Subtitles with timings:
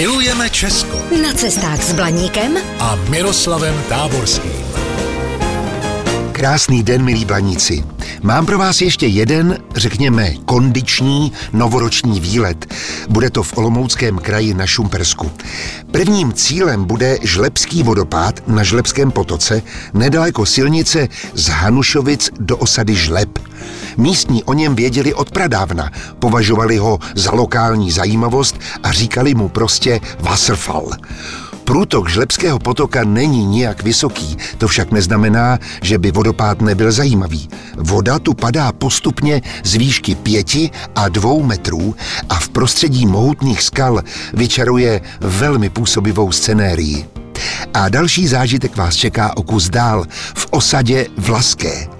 [0.00, 4.64] Milujeme Česko Na cestách s Blaníkem a Miroslavem Táborským.
[6.32, 7.84] Krásný den, milí blaníci.
[8.22, 12.74] Mám pro vás ještě jeden, řekněme, kondiční novoroční výlet.
[13.08, 15.30] Bude to v Olomouckém kraji na Šumpersku.
[15.90, 19.62] Prvním cílem bude Žlepský vodopád na Žlepském potoce,
[19.94, 23.38] nedaleko silnice z Hanušovic do osady Žlep.
[23.96, 30.00] Místní o něm věděli od pradávna, považovali ho za lokální zajímavost a říkali mu prostě
[30.20, 30.90] Wasserfall.
[31.70, 37.48] Průtok Žlepského potoka není nijak vysoký, to však neznamená, že by vodopád nebyl zajímavý.
[37.76, 41.94] Voda tu padá postupně z výšky pěti a dvou metrů
[42.28, 44.02] a v prostředí mohutných skal
[44.32, 47.06] vyčaruje velmi působivou scenérii.
[47.74, 51.99] A další zážitek vás čeká o kus dál v osadě Vlaské.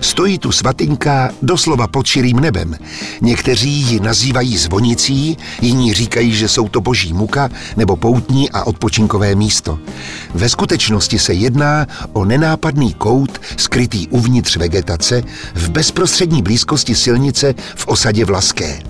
[0.00, 2.76] Stojí tu svatynka doslova pod širým nebem.
[3.20, 9.34] Někteří ji nazývají zvonicí, jiní říkají, že jsou to boží muka nebo poutní a odpočinkové
[9.34, 9.78] místo.
[10.34, 15.22] Ve skutečnosti se jedná o nenápadný kout skrytý uvnitř vegetace
[15.54, 18.82] v bezprostřední blízkosti silnice v osadě Vlaské.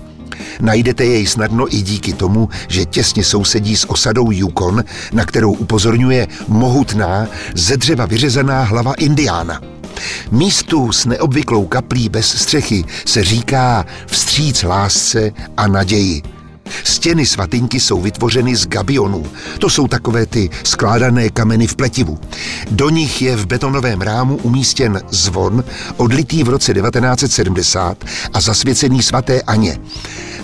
[0.61, 6.27] Najdete jej snadno i díky tomu, že těsně sousedí s osadou Yukon, na kterou upozorňuje
[6.47, 9.70] mohutná, ze dřeva vyřezaná hlava indiána.
[10.31, 16.21] Místu s neobvyklou kaplí bez střechy se říká vstříc lásce a naději.
[16.83, 19.25] Stěny svatynky jsou vytvořeny z gabionů.
[19.59, 22.19] To jsou takové ty skládané kameny v pletivu.
[22.71, 25.63] Do nich je v betonovém rámu umístěn zvon,
[25.97, 29.77] odlitý v roce 1970 a zasvěcený svaté Aně.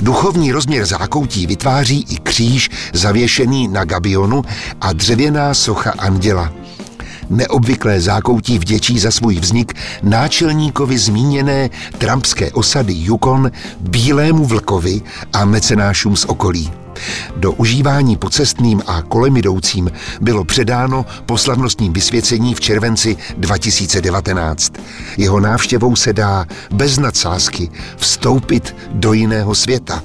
[0.02, 4.42] Duchovní rozměr zákoutí vytváří i kříž zavěšený na gabionu
[4.82, 6.67] a dřevěná socha anděla.
[7.30, 15.02] Neobvyklé zákoutí vděčí za svůj vznik náčelníkovi zmíněné trampské osady Yukon, Bílému vlkovi
[15.34, 16.72] a mecenášům z okolí.
[17.36, 24.74] Do užívání pocestným a kolem jdoucím bylo předáno po slavnostním vysvěcení v červenci 2019.
[25.18, 30.04] Jeho návštěvou se dá bez nadsázky vstoupit do jiného světa.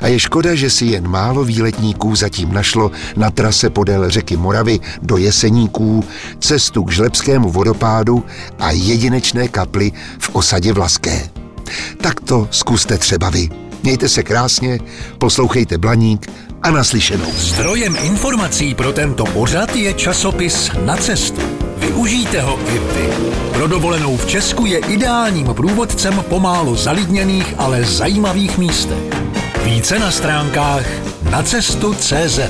[0.00, 4.80] A je škoda, že si jen málo výletníků zatím našlo na trase podél řeky Moravy
[5.02, 6.04] do Jeseníků
[6.40, 8.24] cestu k Žlepskému vodopádu
[8.58, 11.28] a jedinečné kapli v osadě Vlaské.
[12.00, 13.48] Tak to zkuste třeba vy.
[13.82, 14.78] Mějte se krásně,
[15.18, 16.26] poslouchejte Blaník
[16.62, 17.32] a naslyšenou.
[17.36, 21.40] Zdrojem informací pro tento pořad je časopis Na cestu.
[21.76, 23.08] Využijte ho i vy.
[23.52, 29.19] Pro dovolenou v Česku je ideálním průvodcem po málo zalidněných, ale zajímavých místech.
[29.64, 30.86] Více na stránkách
[31.30, 32.40] na cestu.cz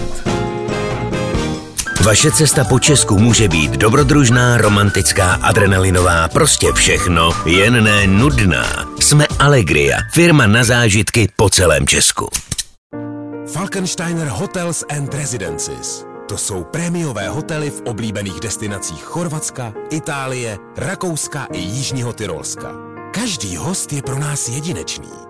[2.05, 8.89] Vaše cesta po Česku může být dobrodružná, romantická, adrenalinová, prostě všechno, jen ne nudná.
[9.01, 12.29] Jsme Allegria, firma na zážitky po celém Česku.
[13.53, 16.05] Falkensteiner Hotels and Residences.
[16.29, 22.69] To jsou prémiové hotely v oblíbených destinacích Chorvatska, Itálie, Rakouska i Jižního Tyrolska.
[23.15, 25.30] Každý host je pro nás jedinečný.